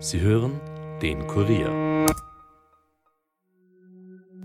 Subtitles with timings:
[0.00, 0.60] Sie hören
[1.02, 2.06] den Kurier.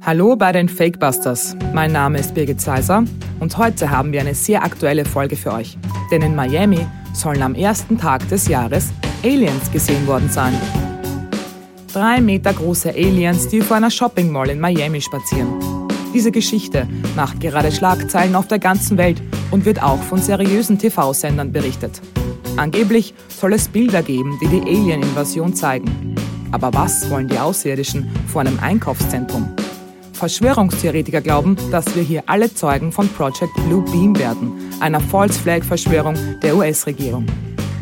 [0.01, 1.55] Hallo bei den Fakebusters.
[1.73, 3.03] Mein Name ist Birgit Zeiser
[3.39, 5.77] und heute haben wir eine sehr aktuelle Folge für euch.
[6.09, 6.79] Denn in Miami
[7.13, 8.89] sollen am ersten Tag des Jahres
[9.23, 10.53] Aliens gesehen worden sein.
[11.93, 15.53] Drei Meter große Aliens, die vor einer Shopping Mall in Miami spazieren.
[16.15, 21.51] Diese Geschichte macht gerade Schlagzeilen auf der ganzen Welt und wird auch von seriösen TV-Sendern
[21.51, 22.01] berichtet.
[22.55, 26.15] Angeblich soll es Bilder geben, die die Alien-Invasion zeigen.
[26.51, 29.55] Aber was wollen die Außerirdischen vor einem Einkaufszentrum?
[30.13, 36.15] Verschwörungstheoretiker glauben, dass wir hier alle Zeugen von Project Blue Beam werden, einer False Flag-Verschwörung
[36.41, 37.25] der US-Regierung.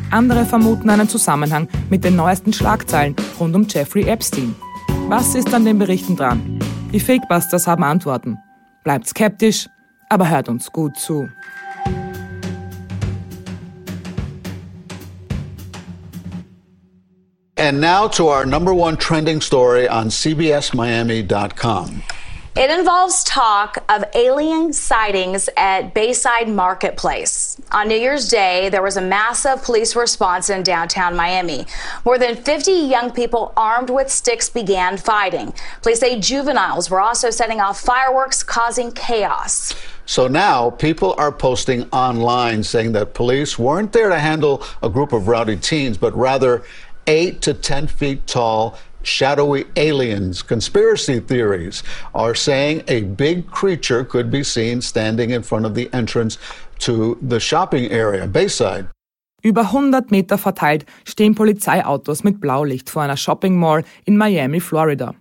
[0.09, 4.55] Andere vermuten einen Zusammenhang mit den neuesten Schlagzeilen rund um Jeffrey Epstein.
[5.09, 6.59] Was ist an den Berichten dran?
[6.93, 8.37] Die Fakebusters haben Antworten.
[8.83, 9.67] Bleibt skeptisch,
[10.09, 11.27] aber hört uns gut zu.
[17.61, 22.01] And now to our number one trending story on CBSMiami.com.
[22.55, 27.61] It involves talk of alien sightings at Bayside Marketplace.
[27.71, 31.67] On New Year's Day, there was a massive police response in downtown Miami.
[32.03, 35.53] More than 50 young people armed with sticks began fighting.
[35.83, 39.75] Police say juveniles were also setting off fireworks, causing chaos.
[40.05, 45.13] So now people are posting online saying that police weren't there to handle a group
[45.13, 46.63] of rowdy teens, but rather
[47.07, 50.41] eight to 10 feet tall shadowy aliens.
[50.43, 55.89] Conspiracy theories are saying a big creature could be seen standing in front of the
[55.93, 56.37] entrance
[56.79, 58.87] to the shopping area, Bayside.
[59.43, 65.15] Über 100 Meter verteilt stehen Polizeiautos mit Blaulicht vor einer Shopping Mall in Miami, Florida.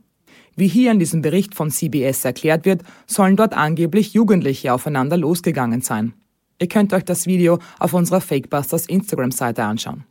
[0.57, 5.81] Wie hier in diesem Bericht von CBS erklärt wird, sollen dort angeblich Jugendliche aufeinander losgegangen
[5.81, 6.13] sein.
[6.61, 10.05] Ihr könnt euch das Video auf unserer Fakebusters Instagram-Seite anschauen.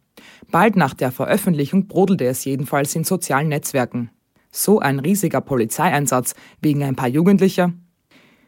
[0.52, 4.10] Bald nach der Veröffentlichung brodelte es jedenfalls in sozialen Netzwerken.
[4.52, 7.74] So ein riesiger Polizeieinsatz wegen ein paar Jugendlicher?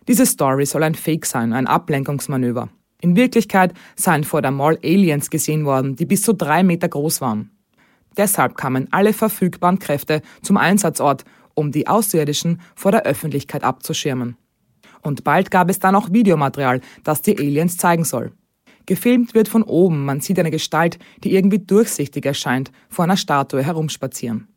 [0.08, 2.70] Diese Story soll ein Fake sein, ein Ablenkungsmanöver.
[3.02, 7.22] In Wirklichkeit seien vor der Mall Aliens gesehen worden, die bis zu drei Meter groß
[7.22, 7.52] waren.
[8.18, 14.38] Deshalb kamen alle verfügbaren Kräfte zum Einsatzort, um die Außerirdischen vor der Öffentlichkeit abzuschirmen.
[15.02, 18.32] Und bald gab es dann auch Videomaterial, das die Aliens zeigen soll.
[18.86, 23.64] Gefilmt wird von oben, man sieht eine Gestalt, die irgendwie durchsichtig erscheint, vor einer Statue
[23.64, 24.48] herumspazieren.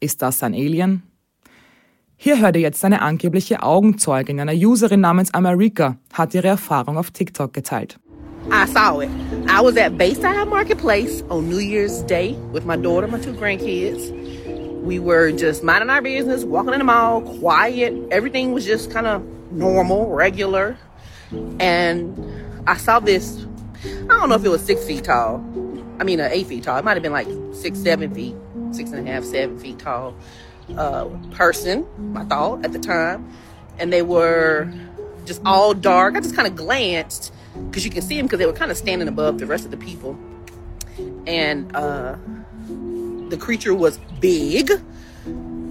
[0.00, 1.02] Ist das ein Alien?
[2.16, 7.10] Hier hört ihr jetzt eine angebliche Augenzeugin einer Userin namens America, hat ihre Erfahrung auf
[7.10, 7.98] TikTok geteilt.
[8.50, 9.10] I saw it.
[9.48, 14.10] I was at Bayside Marketplace on New Year's Day with my daughter, my two grandkids.
[14.82, 17.94] We were just minding our business, walking in the mall, quiet.
[18.10, 19.22] Everything was just kind of
[19.52, 20.76] normal, regular.
[21.58, 22.16] And
[22.66, 23.46] I saw this.
[23.84, 25.36] I don't know if it was six feet tall.
[25.98, 26.78] I mean, uh, eight feet tall.
[26.78, 28.34] It might have been like six, seven feet,
[28.72, 30.14] six and a half, seven feet tall
[30.76, 31.86] uh, person.
[32.16, 33.30] I thought at the time,
[33.78, 34.72] and they were
[35.24, 36.16] just all dark.
[36.16, 37.32] I just kind of glanced
[37.66, 39.70] because you can see them because they were kind of standing above the rest of
[39.70, 40.18] the people,
[41.26, 42.16] and uh,
[43.28, 44.70] the creature was big.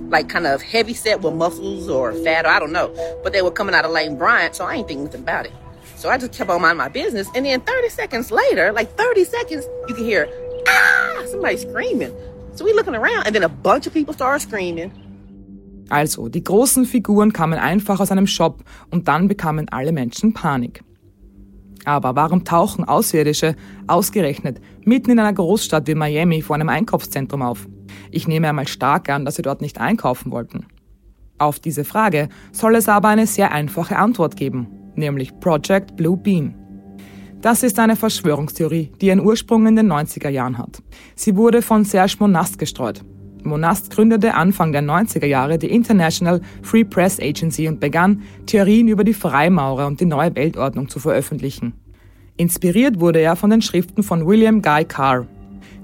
[0.10, 2.92] Like kind of heavy set with muscles or fat, or I don't know.
[3.24, 5.54] But they were coming out of Lane Bryant, so I ain't thinking nothing about it.
[6.00, 7.28] So I just kept on minding my business.
[7.36, 10.30] And then 30 seconds later, like 30 seconds, you can hear,
[10.66, 12.14] ah, somebody screaming.
[12.56, 14.92] So we looking around and then a bunch of people started screaming.
[15.90, 20.82] Also, die großen Figuren kamen einfach aus einem Shop und dann bekamen alle Menschen Panik.
[21.84, 23.56] Aber warum tauchen Außerirdische
[23.88, 27.68] ausgerechnet mitten in einer Großstadt wie Miami vor einem Einkaufszentrum auf?
[28.12, 30.66] Ich nehme einmal stark an, dass sie dort nicht einkaufen wollten.
[31.40, 36.54] Auf diese Frage soll es aber eine sehr einfache Antwort geben nämlich Project Blue Beam.
[37.42, 40.84] Das ist eine Verschwörungstheorie, die ihren Ursprung in den 90er Jahren hat.
[41.16, 43.04] Sie wurde von Serge Monast gestreut.
[43.44, 49.06] Monast gründete Anfang der 90er Jahre die International Free Press Agency und begann, Theorien über
[49.06, 51.74] die Freimaurer und die neue Weltordnung zu veröffentlichen.
[52.36, 55.26] Inspiriert wurde er von den Schriften von William Guy Carr.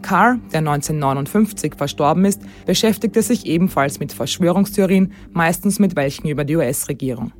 [0.01, 6.55] Carr, der 1959 verstorben ist, beschäftigte sich ebenfalls mit Verschwörungstheorien, meistens mit welchen über die
[6.55, 7.31] US-Regierung.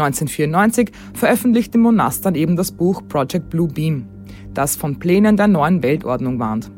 [0.00, 4.06] 1994 veröffentlichte Monast dann eben das Buch Project Blue Beam,
[4.54, 6.70] das von Plänen der neuen Weltordnung warnt.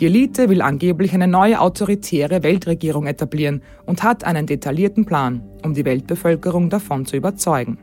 [0.00, 5.72] Die Elite will angeblich eine neue autoritäre Weltregierung etablieren und hat einen detaillierten Plan, um
[5.74, 7.78] die Weltbevölkerung davon zu überzeugen.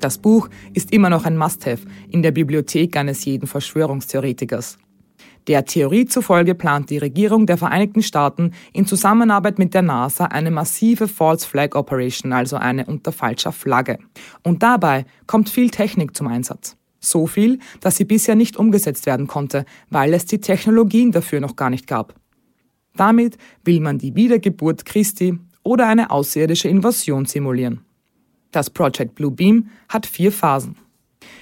[0.00, 4.78] Das Buch ist immer noch ein Must-have in der Bibliothek eines jeden Verschwörungstheoretikers.
[5.48, 10.50] Der Theorie zufolge plant die Regierung der Vereinigten Staaten in Zusammenarbeit mit der NASA eine
[10.50, 13.98] massive False Flag Operation, also eine unter falscher Flagge.
[14.42, 16.76] Und dabei kommt viel Technik zum Einsatz.
[17.00, 21.56] So viel, dass sie bisher nicht umgesetzt werden konnte, weil es die Technologien dafür noch
[21.56, 22.14] gar nicht gab.
[22.94, 27.86] Damit will man die Wiedergeburt Christi oder eine außerirdische Invasion simulieren.
[28.50, 30.76] Das Project Blue Beam hat vier Phasen.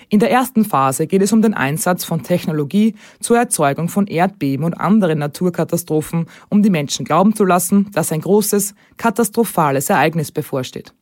[0.08, 4.64] In der ersten Phase geht es um den Einsatz von Technologie zur Erzeugung von Erdbeben
[4.64, 10.94] und anderen Naturkatastrophen, um die Menschen glauben zu lassen, dass ein großes, katastrophales Ereignis bevorsteht.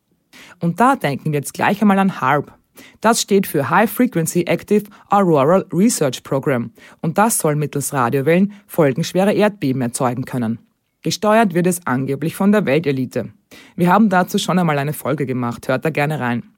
[0.61, 2.53] Und da denken wir jetzt gleich einmal an HARP.
[3.01, 6.73] Das steht für High Frequency Active Auroral Research Program
[7.03, 10.59] und das soll mittels Radiowellen folgenschwere Erdbeben erzeugen können.
[11.03, 13.29] Gesteuert wird es angeblich von der Weltelite.
[13.77, 16.54] Wir haben dazu schon einmal eine Folge gemacht, hört da gerne rein.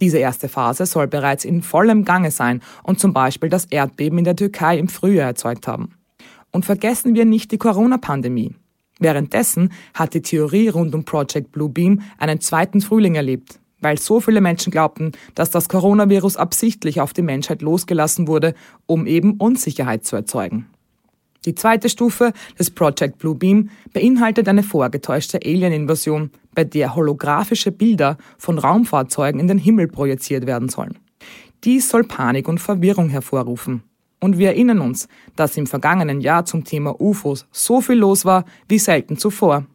[0.00, 4.24] Diese erste Phase soll bereits in vollem Gange sein und zum Beispiel das Erdbeben in
[4.24, 5.90] der Türkei im Frühjahr erzeugt haben.
[6.50, 8.54] Und vergessen wir nicht die Corona-Pandemie.
[9.00, 14.40] Währenddessen hat die Theorie rund um Project Bluebeam einen zweiten Frühling erlebt, weil so viele
[14.40, 18.54] Menschen glaubten, dass das Coronavirus absichtlich auf die Menschheit losgelassen wurde,
[18.86, 20.66] um eben Unsicherheit zu erzeugen.
[21.44, 28.18] Die zweite Stufe des Project Blue Beam beinhaltet eine vorgetäuschte Alien-Invasion, bei der holographische Bilder
[28.36, 30.98] von Raumfahrzeugen in den Himmel projiziert werden sollen.
[31.64, 33.82] Dies soll Panik und Verwirrung hervorrufen.
[34.20, 35.06] Und wir erinnern uns,
[35.36, 39.66] dass im vergangenen Jahr zum Thema UFOs so viel los war wie selten zuvor.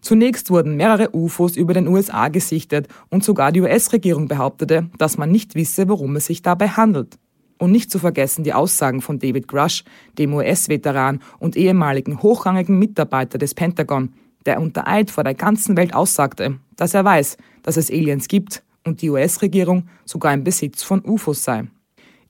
[0.00, 5.30] Zunächst wurden mehrere UFOs über den USA gesichtet und sogar die US-Regierung behauptete, dass man
[5.30, 7.18] nicht wisse, worum es sich dabei handelt.
[7.58, 9.84] Und nicht zu vergessen die Aussagen von David Grush,
[10.18, 14.12] dem US-Veteran und ehemaligen hochrangigen Mitarbeiter des Pentagon,
[14.46, 18.62] der unter Eid vor der ganzen Welt aussagte, dass er weiß, dass es Aliens gibt
[18.84, 21.68] und die US-Regierung sogar im Besitz von UFOs sei.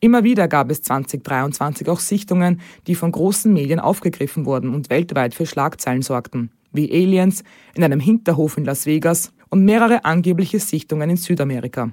[0.01, 5.33] Immer wieder gab es 2023 auch Sichtungen, die von großen Medien aufgegriffen wurden und weltweit
[5.35, 11.09] für Schlagzeilen sorgten, wie Aliens in einem Hinterhof in Las Vegas und mehrere angebliche Sichtungen
[11.09, 11.93] in Südamerika.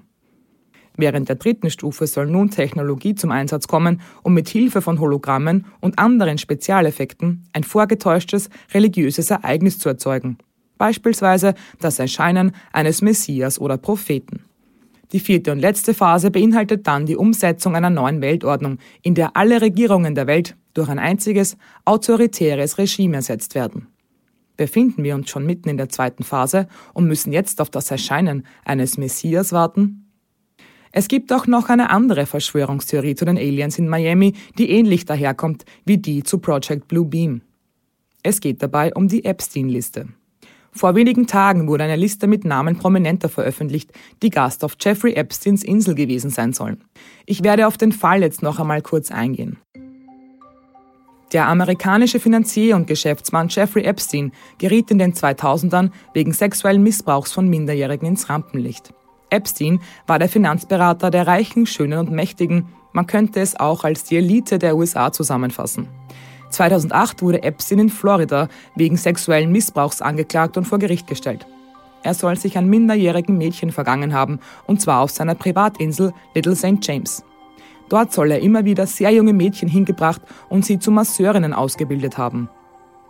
[0.99, 5.65] Während der dritten Stufe soll nun Technologie zum Einsatz kommen, um mit Hilfe von Hologrammen
[5.79, 10.39] und anderen Spezialeffekten ein vorgetäuschtes religiöses Ereignis zu erzeugen.
[10.77, 14.41] Beispielsweise das Erscheinen eines Messias oder Propheten.
[15.13, 19.61] Die vierte und letzte Phase beinhaltet dann die Umsetzung einer neuen Weltordnung, in der alle
[19.61, 21.55] Regierungen der Welt durch ein einziges
[21.85, 23.87] autoritäres Regime ersetzt werden.
[24.57, 28.45] Befinden wir uns schon mitten in der zweiten Phase und müssen jetzt auf das Erscheinen
[28.65, 30.08] eines Messias warten?
[30.91, 35.65] Es gibt auch noch eine andere Verschwörungstheorie zu den Aliens in Miami, die ähnlich daherkommt
[35.85, 37.41] wie die zu Project Blue Beam.
[38.23, 40.07] Es geht dabei um die Epstein-Liste.
[40.71, 43.91] Vor wenigen Tagen wurde eine Liste mit Namen Prominenter veröffentlicht,
[44.21, 46.83] die Gast auf Jeffrey Epsteins Insel gewesen sein sollen.
[47.25, 49.57] Ich werde auf den Fall jetzt noch einmal kurz eingehen.
[51.31, 57.47] Der amerikanische Finanzier und Geschäftsmann Jeffrey Epstein geriet in den 2000ern wegen sexuellen Missbrauchs von
[57.47, 58.93] Minderjährigen ins Rampenlicht.
[59.29, 62.69] Epstein war der Finanzberater der Reichen, Schönen und Mächtigen.
[62.93, 65.87] Man könnte es auch als die Elite der USA zusammenfassen.
[66.49, 71.45] 2008 wurde Epstein in Florida wegen sexuellen Missbrauchs angeklagt und vor Gericht gestellt.
[72.01, 76.77] Er soll sich an minderjährigen Mädchen vergangen haben, und zwar auf seiner Privatinsel Little St.
[76.81, 77.23] James.
[77.89, 82.49] Dort soll er immer wieder sehr junge Mädchen hingebracht und sie zu Masseurinnen ausgebildet haben.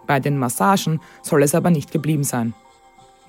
[0.07, 2.54] Bei den Massagen soll es aber nicht geblieben sein.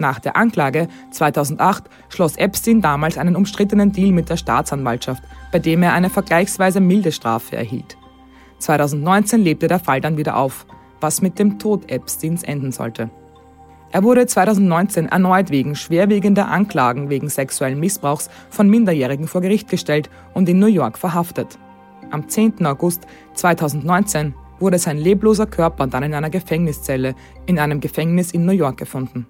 [0.01, 5.83] Nach der Anklage 2008 schloss Epstein damals einen umstrittenen Deal mit der Staatsanwaltschaft, bei dem
[5.83, 7.99] er eine vergleichsweise milde Strafe erhielt.
[8.61, 10.65] 2019 lebte der Fall dann wieder auf,
[11.03, 13.11] was mit dem Tod Epsteins enden sollte.
[13.93, 20.09] Er wurde 2019 erneut wegen schwerwiegender Anklagen wegen sexuellen Missbrauchs von Minderjährigen vor Gericht gestellt
[20.33, 21.59] und in New York verhaftet.
[22.11, 22.65] Am 10.
[22.65, 27.15] August 2019 wurde sein lebloser Körper dann in einer Gefängniszelle
[27.47, 29.27] in einem Gefängnis in New York gefunden.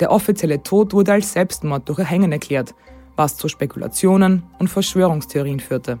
[0.00, 2.74] Der offizielle Tod wurde als Selbstmord durch Erhängen erklärt,
[3.16, 6.00] was zu Spekulationen und Verschwörungstheorien führte.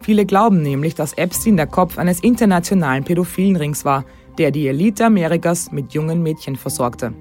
[0.00, 4.04] Viele glauben nämlich, dass Epstein der Kopf eines internationalen pädophilen Rings war,
[4.38, 7.12] der die Elite Amerikas mit jungen Mädchen versorgte.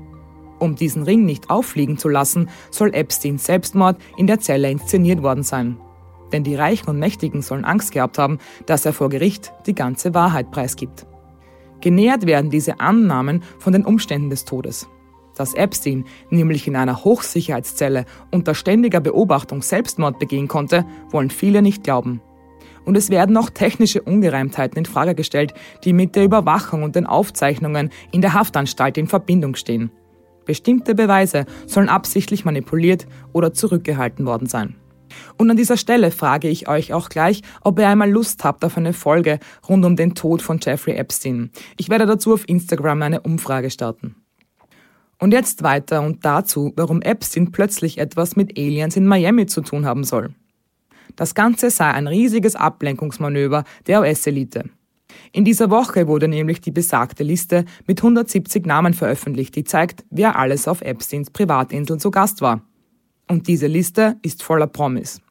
[0.60, 5.44] Um diesen Ring nicht auffliegen zu lassen, soll Epsteins Selbstmord in der Zelle inszeniert worden
[5.44, 5.78] sein.
[6.32, 10.14] Denn die Reichen und Mächtigen sollen Angst gehabt haben, dass er vor Gericht die ganze
[10.14, 11.06] Wahrheit preisgibt.
[11.82, 14.88] Genährt werden diese Annahmen von den Umständen des Todes.
[15.42, 21.84] Dass Epstein nämlich in einer Hochsicherheitszelle unter ständiger Beobachtung Selbstmord begehen konnte, wollen viele nicht
[21.84, 22.22] glauben.
[22.86, 27.08] Und es werden auch technische Ungereimtheiten in Frage gestellt, die mit der Überwachung und den
[27.08, 29.90] Aufzeichnungen in der Haftanstalt in Verbindung stehen.
[30.46, 34.76] Bestimmte Beweise sollen absichtlich manipuliert oder zurückgehalten worden sein.
[35.40, 38.78] Und an dieser Stelle frage ich euch auch gleich, ob ihr einmal Lust habt auf
[38.78, 41.50] eine Folge rund um den Tod von Jeffrey Epstein.
[41.78, 44.21] Ich werde dazu auf Instagram eine Umfrage starten.
[45.22, 49.86] Und jetzt weiter und dazu, warum Epstein plötzlich etwas mit Aliens in Miami zu tun
[49.86, 50.34] haben soll.
[51.16, 54.64] Das Ganze sei ein riesiges Ablenkungsmanöver der US-Elite.
[55.32, 60.40] In dieser Woche wurde nämlich die besagte Liste mit 170 Namen veröffentlicht, die zeigt, wer
[60.40, 62.64] alles auf Epsteins Privatinsel zu Gast war.
[63.28, 65.22] Und diese Liste ist voller Promis.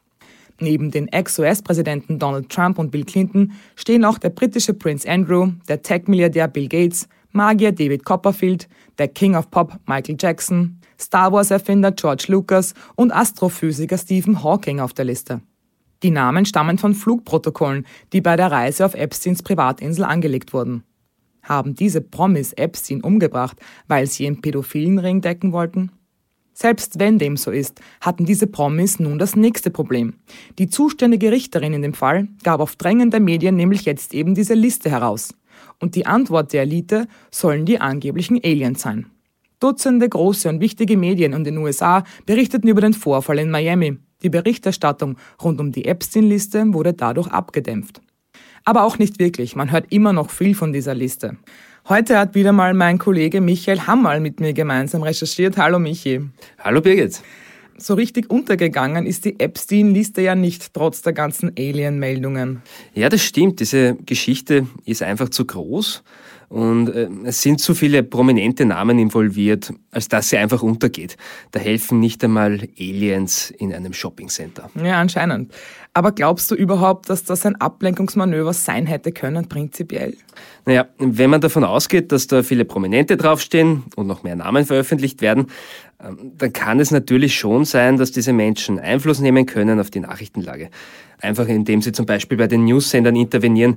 [0.61, 5.83] Neben den Ex-US-Präsidenten Donald Trump und Bill Clinton stehen auch der britische Prince Andrew, der
[5.83, 8.69] Tech-Milliardär Bill Gates, Magier David Copperfield,
[8.99, 14.93] der King of Pop Michael Jackson, Star Wars-Erfinder George Lucas und Astrophysiker Stephen Hawking auf
[14.93, 15.41] der Liste.
[16.03, 20.83] Die Namen stammen von Flugprotokollen, die bei der Reise auf Epsteins Privatinsel angelegt wurden.
[21.43, 25.93] Haben diese Promis Epstein umgebracht, weil sie ihren pädophilen Ring decken wollten?
[26.53, 30.15] Selbst wenn dem so ist, hatten diese Promis nun das nächste Problem.
[30.59, 34.55] Die zuständige Richterin in dem Fall gab auf Drängen der Medien nämlich jetzt eben diese
[34.55, 35.35] Liste heraus.
[35.79, 39.07] Und die Antwort der Elite sollen die angeblichen Aliens sein.
[39.61, 43.99] Dutzende große und wichtige Medien in den USA berichteten über den Vorfall in Miami.
[44.23, 48.01] Die Berichterstattung rund um die Epstein-Liste wurde dadurch abgedämpft.
[48.65, 51.37] Aber auch nicht wirklich, man hört immer noch viel von dieser Liste.
[51.89, 55.57] Heute hat wieder mal mein Kollege Michael Hammerl mit mir gemeinsam recherchiert.
[55.57, 56.21] Hallo Michi.
[56.59, 57.23] Hallo Birgit.
[57.83, 62.61] So richtig untergegangen ist die Epstein-Liste ja nicht, trotz der ganzen Alien-Meldungen.
[62.95, 63.61] Ja, das stimmt.
[63.61, 66.03] Diese Geschichte ist einfach zu groß
[66.51, 71.17] und äh, es sind zu viele prominente Namen involviert, als dass sie einfach untergeht.
[71.53, 74.69] Da helfen nicht einmal Aliens in einem Shoppingcenter.
[74.83, 75.55] Ja, anscheinend.
[75.95, 80.17] Aber glaubst du überhaupt, dass das ein Ablenkungsmanöver sein hätte können, prinzipiell?
[80.67, 85.23] Naja, wenn man davon ausgeht, dass da viele Prominente draufstehen und noch mehr Namen veröffentlicht
[85.23, 85.47] werden,
[86.03, 90.01] ähm, dann kann es natürlich schon sein, dass diese Menschen Einfluss nehmen können auf die
[90.01, 90.71] Nachrichtenlage.
[91.21, 93.77] Einfach indem sie zum Beispiel bei den News-Sendern intervenieren,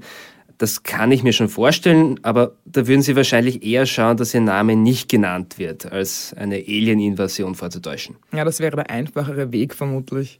[0.64, 4.40] das kann ich mir schon vorstellen, aber da würden Sie wahrscheinlich eher schauen, dass Ihr
[4.40, 8.16] Name nicht genannt wird, als eine Alien-Invasion vorzutäuschen.
[8.32, 10.40] Ja, das wäre der einfachere Weg vermutlich.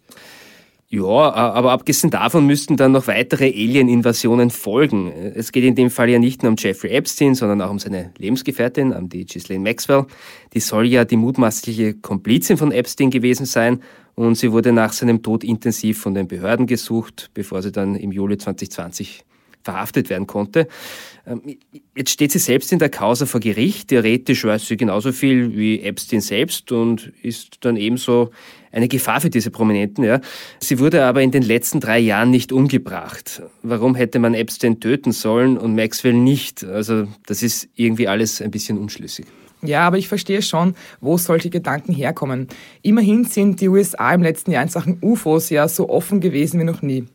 [0.88, 5.12] Ja, aber abgesehen davon müssten dann noch weitere Alien-Invasionen folgen.
[5.12, 8.14] Es geht in dem Fall ja nicht nur um Jeffrey Epstein, sondern auch um seine
[8.18, 10.06] Lebensgefährtin, um die Ghislaine Maxwell.
[10.54, 13.82] Die soll ja die mutmaßliche Komplizin von Epstein gewesen sein
[14.16, 18.14] und sie wurde nach seinem Tod intensiv von den Behörden gesucht, bevor sie dann im
[18.14, 19.26] Juli 2020
[19.64, 20.68] verhaftet werden konnte.
[21.26, 21.42] Ähm,
[21.96, 23.90] jetzt steht sie selbst in der Causa vor Gericht.
[23.90, 28.32] Theoretisch weiß sie genauso viel wie Epstein selbst und ist dann ebenso
[28.72, 30.04] eine Gefahr für diese Prominenten.
[30.04, 30.20] Ja.
[30.60, 33.44] Sie wurde aber in den letzten drei Jahren nicht umgebracht.
[33.62, 36.64] Warum hätte man Epstein töten sollen und Maxwell nicht?
[36.64, 39.26] Also das ist irgendwie alles ein bisschen unschlüssig.
[39.62, 42.48] Ja, aber ich verstehe schon, wo solche Gedanken herkommen.
[42.82, 46.66] Immerhin sind die USA im letzten Jahr in Sachen UFOs ja so offen gewesen wie
[46.66, 47.06] noch nie.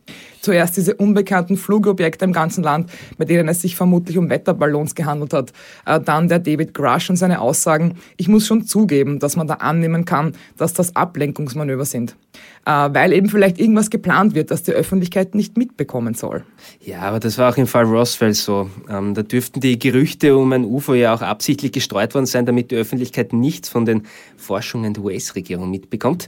[0.49, 5.35] Zuerst diese unbekannten Flugobjekte im ganzen Land, bei denen es sich vermutlich um Wetterballons gehandelt
[5.35, 5.52] hat.
[5.85, 7.99] Äh, dann der David Grush und seine Aussagen.
[8.17, 12.17] Ich muss schon zugeben, dass man da annehmen kann, dass das Ablenkungsmanöver sind.
[12.64, 16.45] Äh, weil eben vielleicht irgendwas geplant wird, das die Öffentlichkeit nicht mitbekommen soll.
[16.81, 18.71] Ja, aber das war auch im Fall Roswell so.
[18.88, 22.71] Ähm, da dürften die Gerüchte um ein UFO ja auch absichtlich gestreut worden sein, damit
[22.71, 24.05] die Öffentlichkeit nichts von den
[24.38, 26.26] Forschungen der US-Regierung mitbekommt.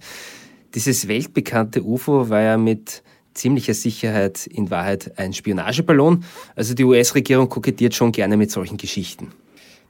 [0.75, 3.03] Dieses weltbekannte UFO war ja mit
[3.35, 6.25] ziemlicher Sicherheit in Wahrheit ein Spionageballon.
[6.57, 9.29] Also die US-Regierung kokettiert schon gerne mit solchen Geschichten.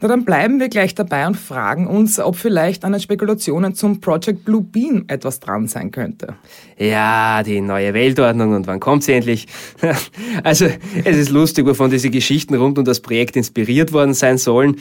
[0.02, 4.00] Na, dann bleiben wir gleich dabei und fragen uns, ob vielleicht an den Spekulationen zum
[4.00, 6.36] Project Blue Beam etwas dran sein könnte.
[6.78, 9.46] Ja, die neue Weltordnung und wann kommt sie endlich?
[10.42, 10.66] Also,
[11.04, 14.76] es ist lustig, wovon diese Geschichten rund um das Projekt inspiriert worden sein sollen.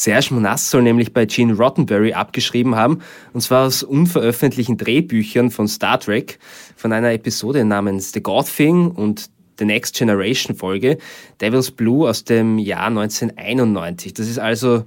[0.00, 3.00] Serge Monas soll nämlich bei Gene Roddenberry abgeschrieben haben,
[3.34, 6.38] und zwar aus unveröffentlichten Drehbüchern von Star Trek,
[6.74, 9.28] von einer Episode namens The God Thing und
[9.58, 10.96] The Next Generation Folge,
[11.42, 14.14] Devil's Blue aus dem Jahr 1991.
[14.14, 14.84] Das ist also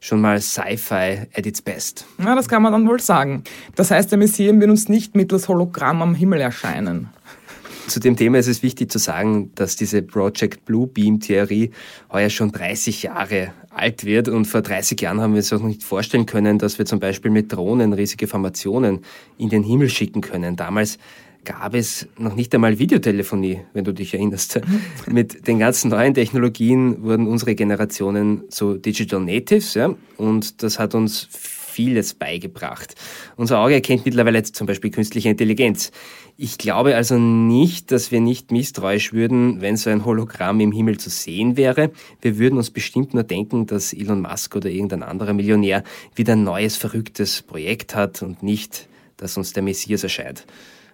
[0.00, 2.04] schon mal Sci-Fi at its best.
[2.18, 3.44] Ja, das kann man dann wohl sagen.
[3.74, 7.08] Das heißt, der Messias wird uns nicht mittels Hologramm am Himmel erscheinen.
[7.88, 11.70] Zu dem Thema ist es wichtig zu sagen, dass diese Project Blue Beam Theorie
[12.10, 15.68] heuer schon 30 Jahre alt wird und vor 30 Jahren haben wir uns auch noch
[15.68, 19.00] nicht vorstellen können, dass wir zum Beispiel mit Drohnen riesige Formationen
[19.38, 20.56] in den Himmel schicken können.
[20.56, 20.98] Damals
[21.44, 24.60] gab es noch nicht einmal Videotelefonie, wenn du dich erinnerst.
[25.10, 30.94] Mit den ganzen neuen Technologien wurden unsere Generationen zu Digital Natives, ja, und das hat
[30.94, 31.28] uns
[31.72, 32.94] vieles beigebracht.
[33.36, 35.90] Unser Auge erkennt mittlerweile zum Beispiel künstliche Intelligenz.
[36.36, 40.98] Ich glaube also nicht, dass wir nicht misstrauisch würden, wenn so ein Hologramm im Himmel
[40.98, 41.90] zu sehen wäre.
[42.20, 45.82] Wir würden uns bestimmt nur denken, dass Elon Musk oder irgendein anderer Millionär
[46.14, 50.46] wieder ein neues, verrücktes Projekt hat und nicht, dass uns der Messias erscheint.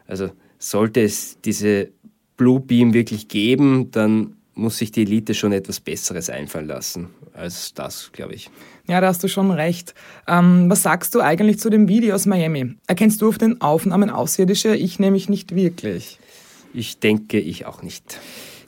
[0.07, 1.91] Also sollte es diese
[2.37, 7.73] Blue Beam wirklich geben, dann muss sich die Elite schon etwas Besseres einfallen lassen als
[7.75, 8.50] das, glaube ich.
[8.88, 9.95] Ja, da hast du schon recht.
[10.27, 12.75] Ähm, was sagst du eigentlich zu dem Video aus Miami?
[12.87, 14.75] Erkennst du auf den Aufnahmen Außerirdische?
[14.75, 16.19] Ich nämlich nicht wirklich.
[16.75, 18.19] Ich denke, ich auch nicht.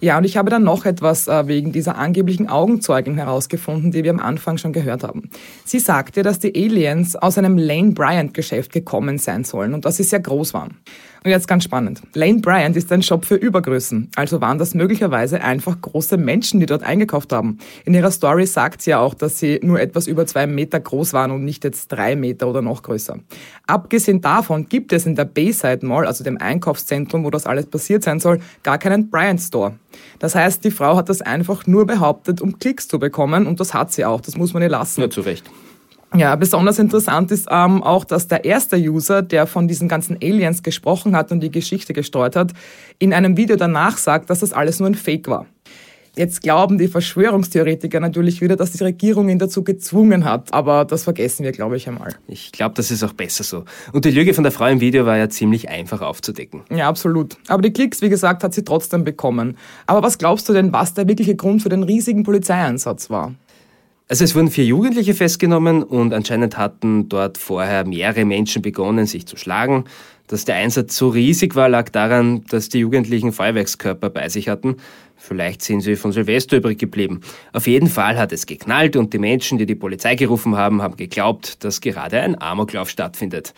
[0.02, 4.10] Ja, und ich habe dann noch etwas äh, wegen dieser angeblichen Augenzeugin herausgefunden, die wir
[4.10, 5.28] am Anfang schon gehört haben.
[5.66, 9.98] Sie sagte, dass die Aliens aus einem Lane Bryant Geschäft gekommen sein sollen und dass
[9.98, 10.78] sie sehr groß waren.
[11.22, 12.00] Und jetzt ganz spannend.
[12.14, 14.10] Lane Bryant ist ein Shop für Übergrößen.
[14.16, 17.58] Also waren das möglicherweise einfach große Menschen, die dort eingekauft haben.
[17.84, 21.12] In ihrer Story sagt sie ja auch, dass sie nur etwas über zwei Meter groß
[21.12, 23.18] waren und nicht jetzt drei Meter oder noch größer.
[23.66, 28.02] Abgesehen davon gibt es in der Bayside Mall, also dem Einkaufszentrum, wo das alles passiert
[28.02, 29.74] sein soll, gar keinen Bryant Store.
[30.20, 33.74] Das heißt, die Frau hat das einfach nur behauptet, um Klicks zu bekommen und das
[33.74, 34.22] hat sie auch.
[34.22, 35.02] Das muss man ihr lassen.
[35.02, 35.50] Ja, zu Recht.
[36.14, 40.62] Ja, besonders interessant ist ähm, auch, dass der erste User, der von diesen ganzen Aliens
[40.62, 42.52] gesprochen hat und die Geschichte gestreut hat,
[42.98, 45.46] in einem Video danach sagt, dass das alles nur ein Fake war.
[46.16, 50.52] Jetzt glauben die Verschwörungstheoretiker natürlich wieder, dass die Regierung ihn dazu gezwungen hat.
[50.52, 52.14] Aber das vergessen wir, glaube ich, einmal.
[52.26, 53.64] Ich glaube, das ist auch besser so.
[53.92, 56.62] Und die Lüge von der Frau im Video war ja ziemlich einfach aufzudecken.
[56.70, 57.36] Ja, absolut.
[57.46, 59.56] Aber die Klicks, wie gesagt, hat sie trotzdem bekommen.
[59.86, 63.32] Aber was glaubst du denn, was der wirkliche Grund für den riesigen Polizeieinsatz war?
[64.10, 69.24] Also es wurden vier Jugendliche festgenommen und anscheinend hatten dort vorher mehrere Menschen begonnen, sich
[69.24, 69.84] zu schlagen.
[70.26, 74.78] Dass der Einsatz so riesig war, lag daran, dass die Jugendlichen Feuerwerkskörper bei sich hatten.
[75.14, 77.20] Vielleicht sind sie von Silvester übrig geblieben.
[77.52, 80.96] Auf jeden Fall hat es geknallt und die Menschen, die die Polizei gerufen haben, haben
[80.96, 83.54] geglaubt, dass gerade ein Amoklauf stattfindet.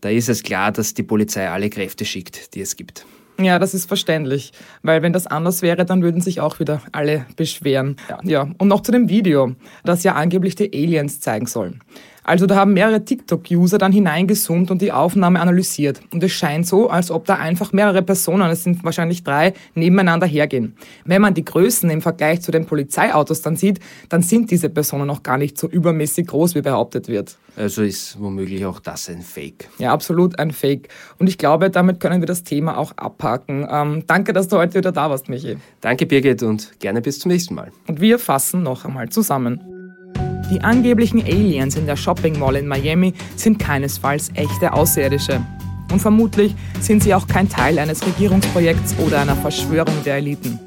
[0.00, 3.06] Da ist es klar, dass die Polizei alle Kräfte schickt, die es gibt.
[3.38, 7.26] Ja, das ist verständlich, weil wenn das anders wäre, dann würden sich auch wieder alle
[7.36, 7.96] beschweren.
[8.22, 11.80] Ja, und noch zu dem Video, das ja angeblich die Aliens zeigen sollen.
[12.24, 16.00] Also da haben mehrere TikTok-User dann hineingezoomt und die Aufnahme analysiert.
[16.12, 20.26] Und es scheint so, als ob da einfach mehrere Personen, es sind wahrscheinlich drei, nebeneinander
[20.26, 20.74] hergehen.
[21.04, 23.78] Wenn man die Größen im Vergleich zu den Polizeiautos dann sieht,
[24.08, 27.36] dann sind diese Personen noch gar nicht so übermäßig groß, wie behauptet wird.
[27.56, 29.68] Also ist womöglich auch das ein Fake.
[29.78, 30.88] Ja, absolut ein Fake.
[31.18, 33.66] Und ich glaube, damit können wir das Thema auch abhaken.
[33.70, 35.56] Ähm, danke, dass du heute wieder da warst, Michi.
[35.80, 37.70] Danke, Birgit, und gerne bis zum nächsten Mal.
[37.86, 39.73] Und wir fassen noch einmal zusammen.
[40.50, 45.40] Die angeblichen Aliens in der Shopping Mall in Miami sind keinesfalls echte Außerirdische.
[45.90, 50.58] Und vermutlich sind sie auch kein Teil eines Regierungsprojekts oder einer Verschwörung der Eliten.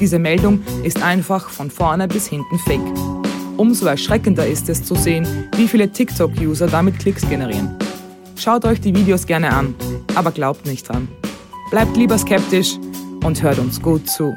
[0.00, 2.80] Diese Meldung ist einfach von vorne bis hinten fake.
[3.56, 7.76] Umso erschreckender ist es zu sehen, wie viele TikTok-User damit Klicks generieren.
[8.36, 9.74] Schaut euch die Videos gerne an,
[10.16, 11.08] aber glaubt nicht dran.
[11.70, 12.74] Bleibt lieber skeptisch
[13.24, 14.36] und hört uns gut zu.